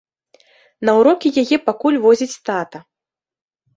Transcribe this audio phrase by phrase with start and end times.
[0.87, 2.85] На ўрокі яе пакуль возіць тата.